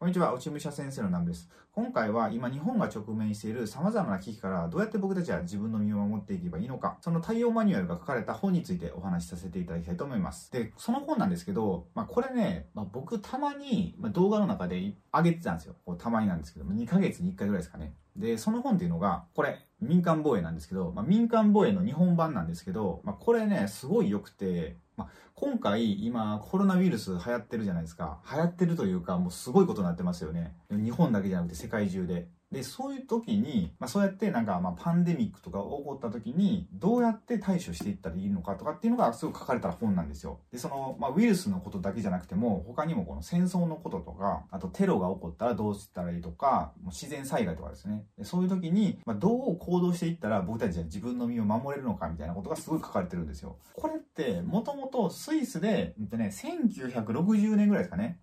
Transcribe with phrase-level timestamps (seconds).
[0.00, 1.50] こんにちは、内武者先生の南部です。
[1.72, 10.50] 今回は今日本が直面している様々な危機からどうやって僕たちは自分の身を守っていけばいいのか、その対応マニュアルが書かれた本についてお話しさせていただきたいと思います。
[10.52, 15.76] で、その本なんですけど、まあこれね、まあ、僕たまに動画の中で上げてたんですよ。
[15.84, 17.92] こうたまになんですけど、2ヶ月に1回ぐらいですかね。
[18.16, 28.20] で、その本っていうのが、これ、民間防衛なんですけど、まあ、民間防衛の日本版なんですけど、まあ、これね、すごい良くて、まあ、今回、今、コロナウイルス流行ってるじゃないですか。
[28.30, 30.54] 流行ってるというか、もうすごいことになってますよね。
[30.70, 32.28] 日本だけじゃなくて世界中で。
[32.52, 40.40] で、そういう時に、まあ、そうやってなんか、まあ、パンデミックとか起こった時に、どうやって対処していったらいいのかとかっていうのがすごく書かれた本なんですよ。
[40.50, 48.04] で、その、まあ、ウイルスのことだけじゃなくても、他にもこの戦争のこととか、あとテロが起こったらどうしたらいいとか、もう自然災害とかですね。
[48.18, 53.58] でそういう時に、まあ、どう行動していったら僕たちは自分の身を守れるのかみたいなことがすごい書かれてるんですよ。
[53.74, 58.18] これって、もともとスイスで、えっとね、1960年ぐらいですかね。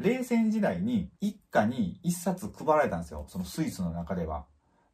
[0.00, 3.26] 冷戦時代に一家に一冊配られたんですよ。
[3.28, 4.46] そのスイスの中では。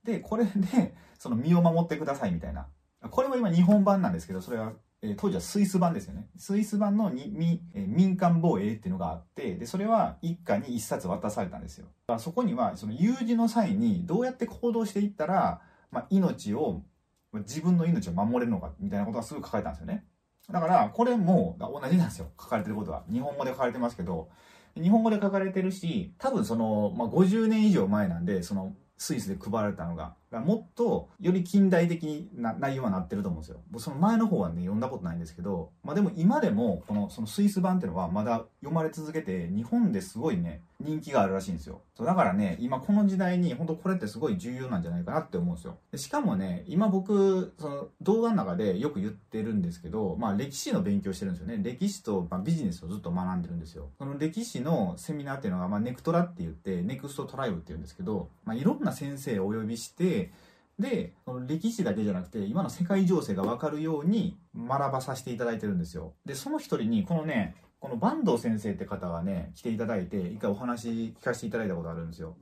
[0.05, 2.67] で、これで、その身を守ってくださいみたいな。
[3.11, 4.72] これは今日本版なんですけど、それは、
[5.03, 6.28] えー、当時はスイス版ですよね。
[6.36, 11.86] スイス版のにみ、えー、民間防衛っていうのがあって、で、それは一家に一冊渡されたんですよ。
[11.86, 15.61] だからそこには、その有事の際にどうやって行動していったら、
[15.92, 16.83] まあ、命を、
[17.33, 20.05] 自分の命を守れるのか、みたいなことがすぐ書かれたんですよね。
[20.50, 22.28] だから、これも同じなんですよ。
[22.41, 23.05] 書かれてることは。
[23.11, 24.31] 日本語で書かれてますけど、
[24.80, 33.60] 日本語で書かれてるし、多分その、まあ、50年以上前なんで、その、スイスで配られたのが、がもっとより近代的な内容はなってると思うんですよ。
[33.78, 41.80] その前の方はね、読んだことないんですけど、まあでも今でも、このそのスイス版っていうのはまだ読まれ続けて、日本ですごいね、人気があるらしいんですよ。
[41.94, 45.78] そうだからね、今この時代に本当これってすごい重要なんじゃないかなって思うんですよ。
[45.91, 51.60] でしかもね、今僕、その動画の中でよく言ってるんですけど、まあ歴史の勉強してるんですよね。
[51.62, 53.88] 歴史と、ま、ビジネスをずっと学んでるんですよ。
[53.98, 60.16] その歴史のセミナーっていうのが、まあネクトラって言って、ネクストトライブって言うんですけど、まあいろんな先生をお呼びして、
[60.78, 66.15] で、この歴史だけじゃなくて、今の世界情勢がわかるように学ばさせていただいてるんですよ。
[66.25, 72.37] で、その一人に、このね、この坂東先生って方がね、来ていただいて、一回お話聞かせていただいたことあるんですよ。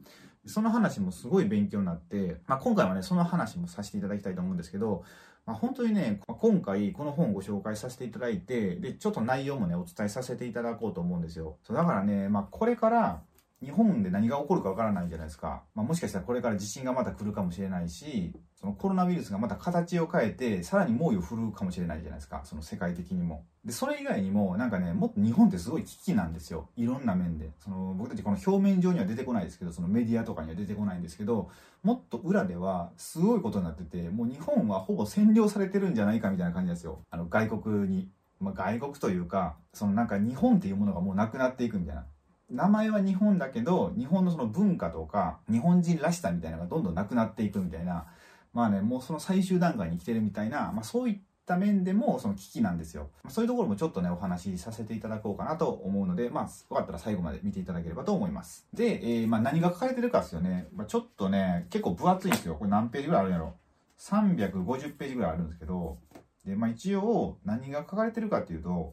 [0.47, 5.05] その話もすごい勉強になって、まあ、今回はね、その話もさせていただきたいと思うんですけど、
[5.47, 11.57] まあ、本当にね、今回この本をご紹介させていただいて、で、ちょっと内容もね、お伝えさせていただこうと思うんですよ。
[11.63, 13.23] そうだからね、まあ、これから
[13.65, 15.63] 日本で何が起こるかわからないじゃないですか。
[15.75, 22.43] まあ、もしかしたらこれから地震がまた来るかもしれないし、そのコロナウイルスがまた形を変えて、さらに猛威を振るうかもしれないじゃないですか。
[22.45, 23.45] その世界的にも。
[23.65, 26.69] で、それ以外にも、なんかね、もっと日本ってすごい危機なんですよ。
[26.77, 27.51] いろんな面で。
[27.59, 31.51] その、僕たちこの表面上には出てこないですけど、そのメディアとかには出てこないんですけど、
[31.83, 37.01] もっと裏ではすごいことになってて、もう日本はほぼ占領されてるんじゃないかみたいな感じですよ。
[37.11, 38.09] あの、外国に。
[38.41, 42.07] まあ、外国というか、そのなんか日本っていうものがもうなくなっていくみたいな。
[42.55, 48.07] 名前は日本だけど、日本のその文化とか、日本人らしさみたいなのがどんどんなくなっていくみたいな、
[48.53, 53.11] まあね、もうその最終段階に来てるみたいな、まあそういった面でもその危機なんですよ。
[53.25, 58.67] まそういうところもちょっとね、お話しさせていただこうかなと思うので、まあ、よかったら最後まで見ていただければと思います。
[58.73, 60.69] で、えー、まあ何が書かれてるかですよね。
[60.75, 62.55] まあ、ちょっとね、結構分厚いんですよ。
[62.55, 63.55] これ何ページぐらいあるんやろ
[63.99, 65.99] ?350 ページぐらいあるんですけど、
[66.47, 68.93] で、まあ一応何が書かれてるかっていうと、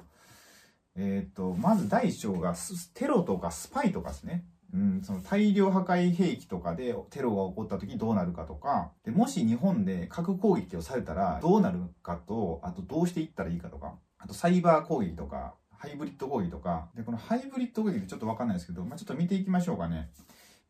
[0.96, 2.56] えっ、ー、と、まず第一章が
[2.94, 4.46] テロとかスパイとかですね。
[4.74, 20.10] うん、その大量破壊兵器とかでテロが起こった時どうなるかとか、でもし日本で核攻撃をされたらどうなるかと、あとどうしていったらいいかとか、あとサイバー攻撃とか、ハイブリッド攻撃とか、で、このハイブリッド攻撃ってちょっとわかんないですけど、まあ、ちょっと見ていきましょうかね。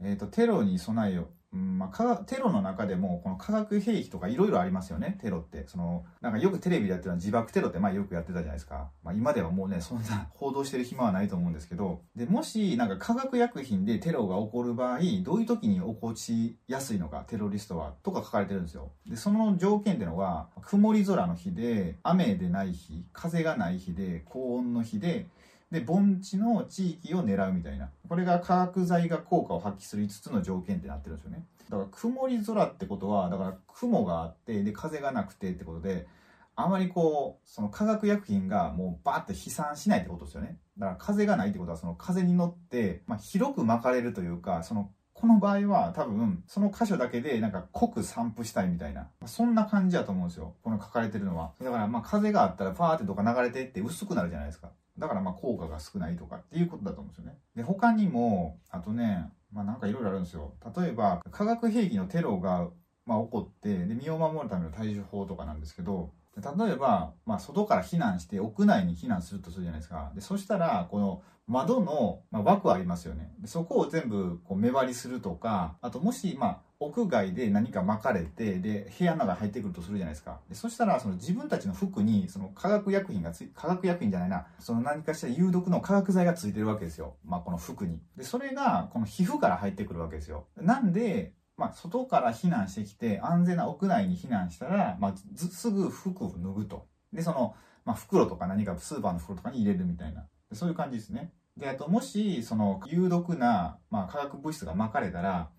[0.01, 5.65] えっ、ー、と、テロに備えようんまあ、テロの中でも、この化学兵器とかいろいろありますよね、テロって。
[5.67, 8.89] その、なんかよくテレビでやってるのは自爆テロってまあよくやってたじゃないですか。
[9.03, 18.91] まあ今ではもうね、 そんな報道してる暇はないと思うんですけど、で、もしなんか化学薬品でテロが起こる場合、どういう時に起こしやすいのか、テロリストは、とか書かれてるんですよ。
[19.05, 25.27] で、その条件っていうのは、曇り空の日で、雨でない日、風がない日で、高温の日で、
[25.71, 27.89] で、盆地の地域を狙うみたいな。
[28.09, 31.45] これが化学剤が効果を発揮する5つの条件ってなってるんですよね。
[31.69, 36.07] だから曇り空ってことは、だから雲があって、で、風がなくてってことで、
[36.55, 40.57] あまりこう、その化学薬品がもうバーって飛散しないってことですよね。
[40.77, 50.55] だから風がないってことは、その風に乗って、まあ、広く巻かれるというか、そのこの場合は多分、その箇所だけでなんか濃く散布したいみたいな、そんな感じだと思うんですよ。
[50.63, 51.51] この書かれてるのは。
[51.61, 54.71] だからまあ風があったらファーってどっか流れてって薄くなるじゃないですか。
[55.01, 57.37] だからまあ効果が少ないとかっていうことだと思うんですよね。
[57.55, 60.53] で、他にも、あとね、まあなんかいろいろあるんですよ。
[60.77, 62.69] 例えば、化学兵器のテロが、
[63.05, 70.11] まあ、起こって、で、身を守るための対処法とかなんですけど、例えば、まあ、外から避難して屋内に避難するとするじゃないですか。
[70.15, 73.33] で、そしたら、この窓の、まあ、枠ありますよね。
[73.39, 80.39] でそこを全部こう目張りするとか、あともし、まあ、屋外で何か巻かれて、で、部屋の中に入ってくるとするじゃないですか。
[80.49, 87.17] でそしたら、その自分たちの服に、その化学薬品がつい、化学薬品じゃないな、その何かしら有毒の化学剤がついてるわけですよ。
[87.23, 88.01] まあ、この服に。
[88.17, 90.47] で、それが、この皮膚から入ってくるわけですよ。
[90.57, 96.87] なんで、まあ、外から避難してきて、安全な屋内に避難したら、まあ、すぐ服を脱ぐと。
[97.13, 97.53] で、その、
[97.85, 100.25] まあ、袋とか何かスーパーの袋とかに入れるみたいな。
[100.53, 101.31] そういう感じですね。
[101.57, 105.49] で、あと、もし、その、有毒な、まあ、化学物質が巻かれたら、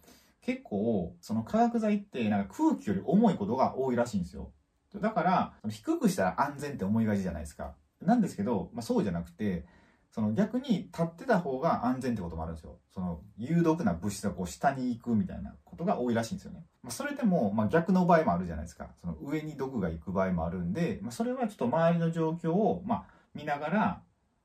[0.43, 4.53] 結構、その化学剤って、なんか空気より重いことが多いらしいんですよ。
[5.01, 7.75] だから、低くしたら安全って思いがちじゃないですか。
[8.03, 9.65] なんですけど、まあ、そうじゃなくて、
[10.11, 12.79] その逆に立ってた方が安全ってこともあるんですよ。
[12.91, 16.67] その有毒な物質がこう下に行くみたいなことが多いらしいんですよね。
[16.83, 18.91] まあ、それでも、まあ、逆の場合もあるじゃないですか。
[19.01, 23.05] その上に毒が行く場合もあるんで、まあ、それはちょっと周りの状況を、まあ、
[23.35, 24.03] 見ながら、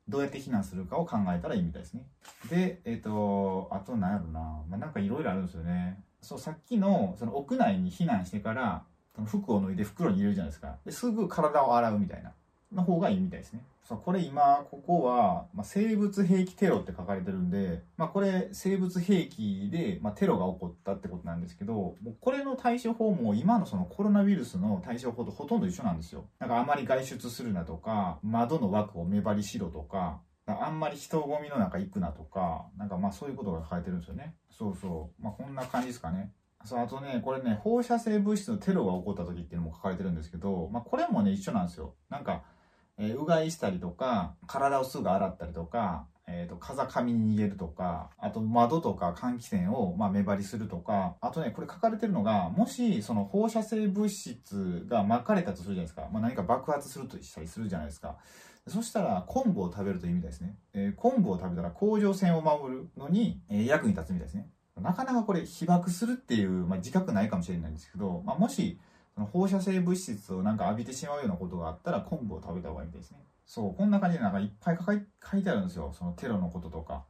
[0.09, 2.03] どうやって避難するかを考えたらいいみたいですね。
[2.49, 4.39] で、えっ、ー、と、あと何やろな。
[4.69, 6.01] まあ、なんかいろいろあるんですよね。
[6.21, 8.83] そう、さっきの、その屋内に避難してから、
[9.15, 10.77] その服を脱いで袋に入れるじゃないですか。
[10.85, 12.31] ですぐ体を洗うみたいな。
[12.73, 13.63] の方がいいみたいですね。
[13.83, 26.25] そうこれ今、ここは、まあ、生物兵器テロって書かれてるんで、まあ、これ生物兵器で、まあ、テロが起こったってことなんですけど、もうこれの対処法も今のそのコロナウイルスの対処法とほとんど一緒なんですよ。
[26.39, 34.35] なんかあまり外出するなとか、窓の枠を目張りしろとか、あんまり人混みの中行くなとか、なんかまあそういうことが書かれてるんですよね。
[34.49, 35.23] そうそう。
[35.23, 36.31] まあこんな感じですかね。
[36.65, 41.95] そう、あとね、これね、放射性物質のテロが起こった時っていうのも書かれてるんですけど、まあこれもね、一緒なんですよ。
[42.09, 42.43] なんか、
[42.99, 56.09] えー、うがいしたりとか、体をすぐ洗ったりとか、えっ、ー、と、風上に逃げるとか、あと窓とか換気扇を、まあ、目張りするとか、あとね、これ書かれてるのが、もし、その放射性物質が撒かれたとするじゃないですか。
[56.11, 58.17] まあ、何か爆発するとしたりするじゃないですか。
[58.67, 60.57] そしたら、昆布を食べるという意味ですね。
[60.73, 64.49] えー、昆布を食べたら甲状腺を守るのに、えー、役に立つみたいですね。
[64.81, 68.77] なかなかこれ被爆するっていう、まあ、自覚ないかもしれないんですけど、まあ、もし、
[69.25, 73.19] 放射性物質をなんか浴びてしまうようなことがあったら昆布を食べた方がいいみたいですね。
[73.45, 75.93] そう、こんな感じでなんかいっぱい書いてあるんですよ。
[75.97, 77.05] そのテロのこととか。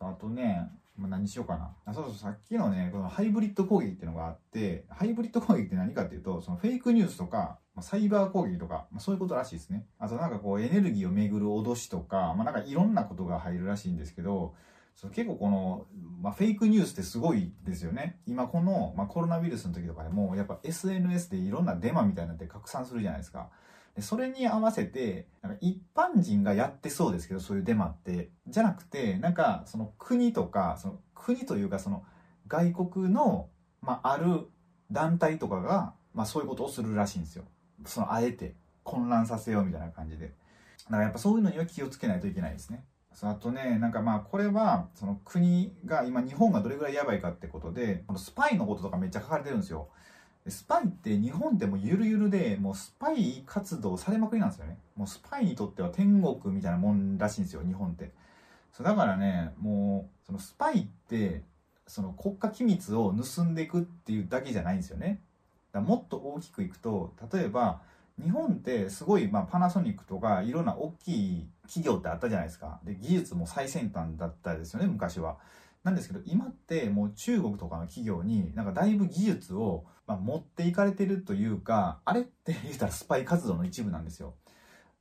[0.00, 1.74] あとね、まあ、何しようかな。
[1.84, 9.86] あそうそう、さっきのね、このハイブリッド攻撃っていうのがあって、ハイブリッド攻撃って何かっていうと、そのフェイクニュースとか、まあ、サイバー攻撃とか、まあ、そういうことらしいですね。
[9.98, 14.54] あとなんかこうエネルギーをめぐる脅しとか、まあなんかいろんなことが入るらしいんですけど、
[14.94, 15.86] そ結構この、
[16.22, 18.20] まあ、フェイクニュースってすごいですよね。
[18.26, 23.50] 今この、まあ、コロナウイルスの時とかでも、やっぱ SNS でいろんなデマみたいになって拡散するじゃないですか。
[23.96, 28.30] でそれに合わせて、なんか一般人がやってそうですけど、そういうデマって。
[28.48, 32.04] じゃなくて、なんかその国とか、その国というかその
[32.48, 33.48] 外国の、
[33.82, 34.48] まあ、ある
[34.90, 37.44] 団体とかが、まあそういうことをするらしいんですよ。
[37.86, 40.32] そのあえて混乱させようみたいな感じで。
[40.86, 42.84] だからやっぱそういうのには気をつけないといけないですね。
[43.22, 49.88] あとね、なんかまあこれはその国が今日本がどれぐらいやばいかってことで、このスパイのこととかめっちゃ書かれてるんですよ。
[50.48, 54.78] スパイって日本でもゆるゆるで、もうスパイ活動されまくりなんですよね。
[54.96, 58.12] もうスパイにとっては天国みたいなもんらしいんですよ、日本って。
[58.72, 61.42] そうだからね、もう、そのスパイって、
[61.86, 65.20] その国家機密を盗んでいくっていうだけじゃないんですよね。
[65.72, 67.80] だもっと大きくいくと、例えば、
[68.22, 72.80] 日本ってすごい、まあ、パナソニックとかいろんな大きい企業ってあったじゃないですか。
[72.84, 75.38] で、技術も最先端だったですよね、昔は。
[75.82, 84.34] なんですけど、今ってもう中国とかの企業になんかだいぶ技術を、まあ、持っていかれてるというか、あれって言ったらスパイ活動の一部なんですよ。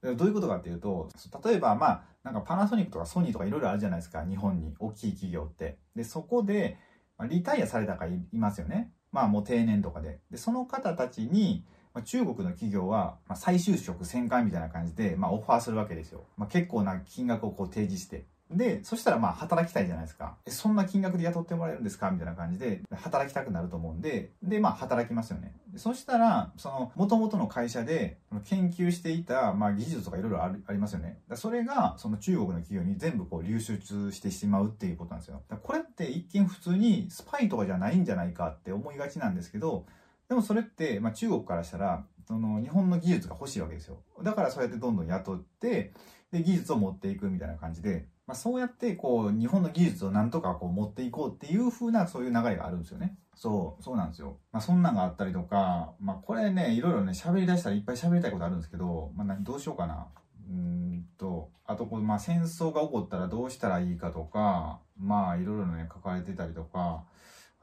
[0.01, 1.07] どういうことかっていうと、
[1.45, 4.75] 例えばまあ、なんかパナソニックとかソニーとかいろいろあるじゃないですか、日本に。
[4.79, 5.77] 大きい企業って。
[5.95, 6.77] で、そこで、
[7.17, 8.91] ま、リタイアされた方いますよね。
[9.11, 10.19] まあもう定年とかで。
[10.31, 16.23] で、その方たちに、まあ、中国の企業は、まあ、再就職旋回みたいな感じで、まあ、オファーするわけですよ。
[16.37, 18.25] まあ、結構な金額をこう提示して。
[18.51, 20.37] で、そしたらまあ働きたいじゃないですか。
[20.45, 22.11] え、そんな金額で雇ってもらえるんですか？
[22.11, 25.55] みたいな感じで、働きたくなると思うんで、で、まあ働きますよね。
[25.75, 31.19] そしたら、その、元々の会社で研究していた、まあ技術とかいろいろありますよね。
[31.33, 35.41] それが、その中国の企業に全部こう流出してしまうっていうことなんですよ。
[35.63, 39.87] これって一見普通にスパイとかじゃないんじゃないかって思いがちなんですけど、
[40.29, 44.01] でもそれって、まあ中国からしたら、その日本の技術が欲しいわけですよ。
[44.21, 45.93] だからそうやってどんどん雇って、
[46.31, 53.17] で、技術を持っていくみたいな感じで、まあ、そうやってこう日本の技術をなんとかこう持っていこうっていう風なそういう流れがあるんですよね。
[53.35, 54.37] そう、そうなんですよ。
[54.51, 60.07] まあ、そんなんがあったりとか、まあ、これね、いろいろね、喋り出したらいっぱい喋りたいことあるんですけど、まあ、何、どうしようかな。
[60.49, 67.03] うんと、あとこう、まあ、戦争が起こったらどうしたらいいかとか、まあ、いろいろね、書かれてたりとか、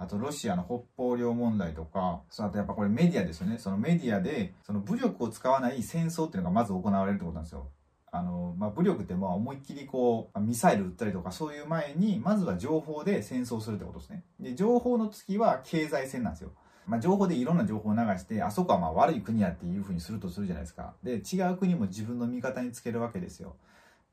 [0.01, 3.59] あとロシアの北方領問題とか、そうあとやっぱこれメディアですよね。
[3.59, 7.69] そのメディアで、その武力を使わない戦争っていうのがまず行われるってことなんですよ。
[8.11, 14.25] あの、まあ、武力ってまあ思いっきりこう、ミサイル撃ったりとかそういう前に、まずは情報で戦争するってことですね。
[14.41, 16.53] で、情報の次は経済戦なんですよ。
[16.87, 20.95] まあ、情報でいろんな情報を流して、あそこはまあ悪い国やっていうふうにするとするじゃないですか。
[21.03, 23.57] で、違う国も自分の味方につけるわけですよ。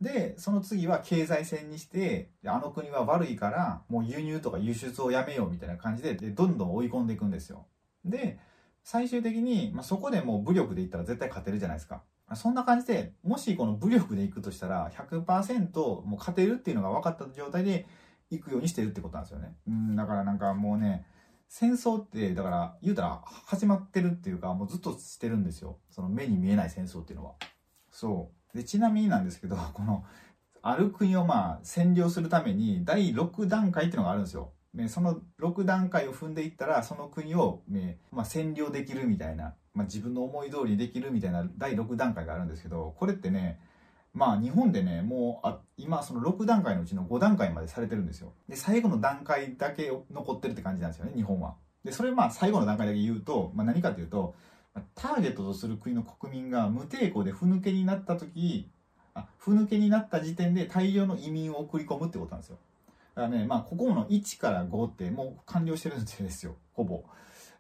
[0.01, 7.66] で、その次は経済戦にして、あの国は悪いから、もう輸入とか輸出をやめようみたいな感じで、でどんどん追い込んでいくんですよ。
[8.06, 8.39] で、
[8.84, 12.04] 最終的に、まあ、そこでもう武力でいったら絶対勝てるじゃないですか。
[12.36, 17.88] そんな感じで、もしこの武力でいくとしたら、100%もう勝てるっていうのが分かった状態で
[18.30, 19.56] 行くようにしてるってことなんですよね。
[19.68, 21.06] うん、だからなんかもうね、
[21.50, 25.80] 戦争って、だから言うたら始まってるっていうか、もうずっとしてるんですよ。
[25.89, 27.34] その目に見えない戦争っていうのは。
[27.92, 28.37] そう。
[28.54, 30.06] で、ちなみになんですけど、 この、
[30.62, 34.51] ある国をまあ占領するために第6段階っていうのがあるんですよ。
[34.74, 43.60] ね、その6段階を踏んでいったら、その国を、ね、まあ、占領できるみたいな、まあ、自分の思い通りにできるみたいな第6段階があるんですけど、これってね、
[44.18, 48.34] まあ日本でね、もうあ今その6段階のうちの5段階までされてるんですよ。
[48.50, 51.56] で、最後の段階だけ残ってるって感じなんですよね、日本は。
[51.84, 54.34] で、それまあ最後の段階だけ言うと、まあ、何かというと、
[54.96, 58.70] ターゲットとする国の国民が無抵抗でふぬけになった時、
[59.14, 62.58] あ、ふぬけになった時点で大量の移民を送り込むってことなんですよ。
[63.16, 67.04] だからね、まあここの1から5ってもう完了してるんですよ、ほぼ。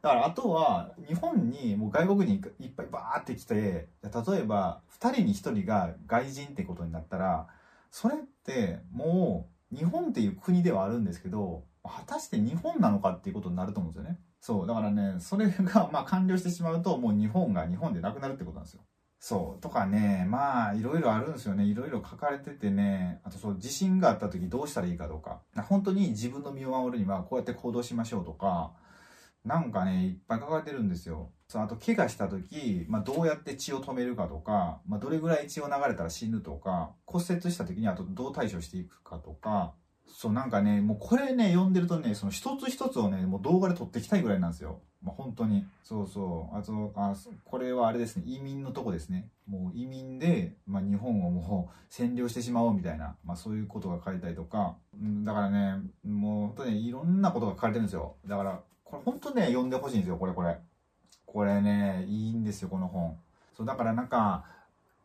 [0.01, 7.47] だからあとは日本にもう外国人いっぱいバーって来て例えば2人に1人が外人ってことになったら
[7.91, 18.81] それってもう日本っていう国ではあるんですけど果たして日本なのかっていうことになると思うんですよねそうだからねそれが まあ完了してしまうともう日本が日本でなくなるってことなんですよ。
[19.19, 21.65] そうとかねまあいろいろあるんですよね。
[21.65, 23.19] いろいろ書かれててね。
[23.25, 25.41] あとそう地震があった時どうしたらいいかとか。
[25.63, 28.71] 本当に自分の身を守るにはこうやって行動しましょうとか。
[29.43, 31.31] なんかね、いっぱい書かれてるんですよ。
[31.47, 39.73] そのあと、怪我した時、まあ、どうやって血を止めるかとか、まあ、どれぐらい血を流れたら死ぬとか、骨折した時にあとどう対処していくかとか、
[40.09, 44.81] そう、なんかね、もうこれね、読んでるとね、その一つ一つをね、もう動画で撮っていきたいぐらいなんですよ。
[45.03, 45.65] まあ、本当に。
[45.83, 46.57] そうそう。
[46.57, 49.29] あと、あ、これはあれですね、移民のとこですね。
[49.47, 54.77] もう移民で、まあ、日本をもう占領してしまおうみたいな、まあ、そういうことが書いたりとか、
[55.23, 58.15] だからね、もう本当にいろんなことが書かれてるんですよ。
[58.25, 60.57] だから、これ本当ね、読んでほしいんですよ、これこれ。
[61.25, 63.17] これね、いいんですよ、この本。
[63.55, 64.45] そう、だからなんか、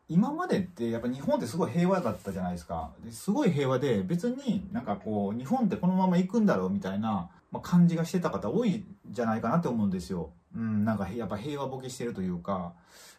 [0.09, 3.11] 今までってやっぱ日本ってすごい平和だったじゃないですかで。
[3.11, 7.29] すごい平和で別になんかこう日本ってこのまま行くんだろうみたいな
[7.61, 10.31] 感じがしてた方多いんじゃないかなって思うんですよ。
[10.55, 12.73] うん、なんかやっぱ平和ボケしてるというか。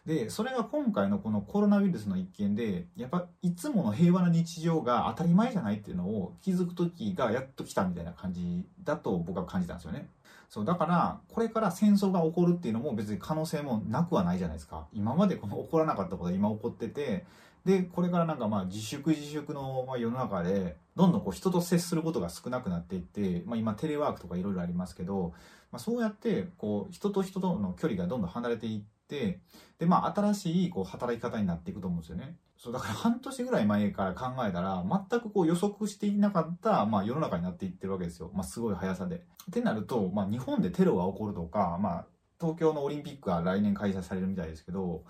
[0.05, 10.07] で、それが今回のこのコロナウイルスの一件で、やっぱいつもの平和な日常が当たり前じゃないっていうのを気づく時がやっと来たみたいな感じだと僕は感じたんですよね。
[10.55, 14.87] そうだからこれから戦争が起こるっていうのも別に可能性もなくはないじゃないですか。
[14.93, 17.25] 今までこの起こらなかったことが今起こってて
[17.65, 25.33] でこれからなんかまあ自粛自粛の世の中でどんどんこう人と接することが少なくなっていって、まあ、今テレワークとかいろいろありますけど、
[25.73, 39.15] まあ、そうやってこう人と人との距離がどんどん離れていってでまあ新しいこう働き方になっていくと思うんですよねそうだから半年ぐらい前から考えたら全くこう予測していなかった、まあ、世の中になっていってるわけですよ、まあ、すごい速さで。
[39.17, 39.19] っ
[39.51, 42.05] てなると、まあ、日本でテロが起こるとか、まあ、
[42.39, 45.03] 東京のオリンピックは来年開催されるみたいですけど、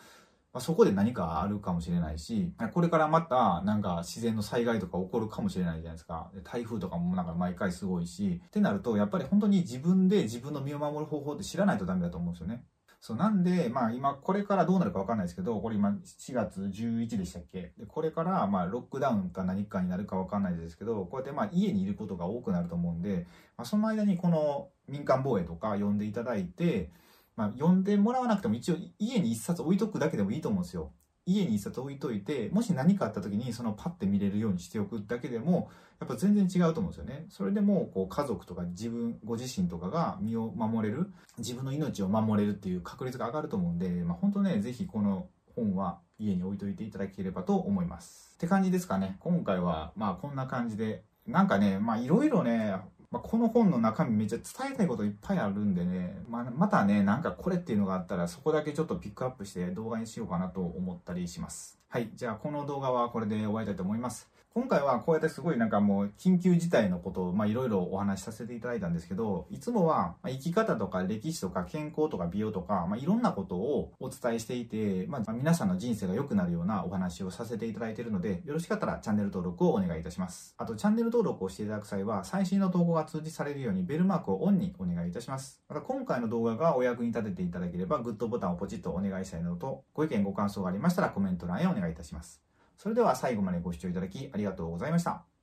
[0.54, 6.32] まあ、そこで何かあるかもしれないし、これからまたなんか自然の災害とか起こるかもしれないじゃないですか。
[6.44, 12.64] 台風とかもなんか毎回すごいし、ってなるとやっぱり本当に自分で自分の身を守る方法って知らないとダメだと思うんですよね。
[13.06, 17.72] そうなんで、まあ今これからどうなるかわかんないですけど、これ今7月11でしたっけ？
[17.78, 26.90] でこれからまあロックダウンか何かになるかわかんないですけど、こうやってまあ家にいることが多くなると思うんで、まあ、その間にこの民間防衛とか呼んでいただいて、
[27.36, 30.92] まあ呼んでもらわなくても一応家に一冊置いとくだけでもいいと思うんですよ。
[31.26, 37.26] 家に一冊置いといて、もし何かあった時にそのパッて見れるようにしておくだけでも、やっぱ全然違うと思うんですよね。
[37.30, 48.34] それでも、こう家族とか自分、ご自身とかが身を守れる、自分の命を守れるっていう確率が上がると思うんで、まあ本当ね、ぜひこの本は家に置いといていただければと思います。
[48.36, 49.18] って感じですかね。
[49.20, 52.76] 今回は、まあこんな感じで、なんかね、まあいろいろね、
[53.16, 61.80] まあ、この本の中身めっちゃ伝えたいこといっぱいあるんでね、まあ、またね、なんかこれっていうのがあったらそこだけちょっとピックアップして動画にしようかなと思ったりします。
[61.88, 62.10] はい。
[62.14, 64.30] じゃあこの動画はこれで終わりたいと思います。
[64.58, 80.56] 今回はこうやってすごいなんかもう緊急事態のことをまあいろいろお話しさせていただいたんですけど、いつもは生き方とか歴史とか健康とか美容とか、まいろんなことをお伝えしていて、ま皆さんの人生が良くなるようなお話をさせていただいているので、よろしかったらチャンネル登録をお願いいたします。
[80.58, 85.62] あとチャンネル登録をしていただく際は、最新の投稿が通知されるようにベルマークをオンにお願いいたします。
[85.68, 92.42] また今回の動画がお役に立てていただければ、グッドボタンをポチッとお願いしたいのと、ご意見ご感想がありましたらコメント欄へお願いいたします。
[92.78, 95.35] それでは最後までご視聴いただきありがとうございました。